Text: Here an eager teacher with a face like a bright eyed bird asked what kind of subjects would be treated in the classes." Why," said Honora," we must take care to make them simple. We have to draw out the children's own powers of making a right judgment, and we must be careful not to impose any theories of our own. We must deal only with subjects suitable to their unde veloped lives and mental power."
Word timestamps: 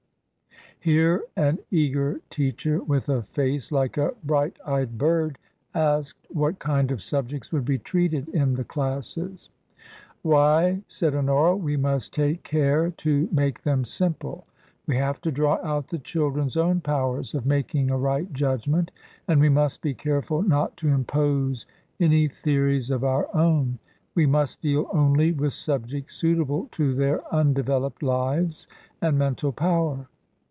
Here 0.83 1.25
an 1.35 1.59
eager 1.69 2.21
teacher 2.31 2.81
with 2.81 3.07
a 3.07 3.21
face 3.21 3.71
like 3.71 3.97
a 3.99 4.15
bright 4.23 4.57
eyed 4.65 4.97
bird 4.97 5.37
asked 5.75 6.25
what 6.31 6.57
kind 6.57 6.89
of 6.89 7.03
subjects 7.03 7.51
would 7.51 7.65
be 7.65 7.77
treated 7.77 8.27
in 8.29 8.55
the 8.55 8.63
classes." 8.63 9.51
Why," 10.23 10.81
said 10.87 11.13
Honora," 11.13 11.55
we 11.67 11.77
must 11.77 12.15
take 12.15 12.41
care 12.41 12.89
to 12.97 13.29
make 13.31 13.61
them 13.61 13.85
simple. 13.85 14.43
We 14.87 14.97
have 14.97 15.21
to 15.21 15.31
draw 15.31 15.59
out 15.63 15.89
the 15.89 15.99
children's 15.99 16.57
own 16.57 16.81
powers 16.81 17.35
of 17.35 17.45
making 17.45 17.91
a 17.91 17.97
right 17.99 18.33
judgment, 18.33 18.89
and 19.27 19.39
we 19.39 19.49
must 19.49 19.83
be 19.83 19.93
careful 19.93 20.41
not 20.41 20.77
to 20.77 20.87
impose 20.89 21.67
any 21.99 22.27
theories 22.27 22.89
of 22.89 23.03
our 23.03 23.27
own. 23.35 23.77
We 24.15 24.25
must 24.25 24.63
deal 24.63 24.89
only 24.91 25.31
with 25.31 25.53
subjects 25.53 26.15
suitable 26.15 26.69
to 26.71 26.95
their 26.95 27.21
unde 27.31 27.57
veloped 27.67 28.01
lives 28.01 28.67
and 28.99 29.19
mental 29.19 29.51
power." 29.51 30.07